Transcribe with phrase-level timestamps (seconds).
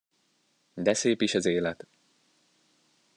[0.75, 1.87] De szép is az élet!